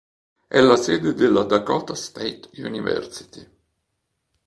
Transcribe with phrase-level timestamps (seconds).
[0.47, 3.47] È la sede della Dakota State University.